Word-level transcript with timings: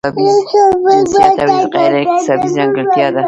جنسیت 0.85 1.33
یوه 1.49 1.59
غیر 1.73 1.93
اکتسابي 2.01 2.49
ځانګړتیا 2.57 3.07
ده. 3.13 3.19